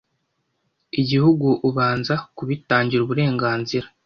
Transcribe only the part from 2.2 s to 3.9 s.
kubitangira uburenganzira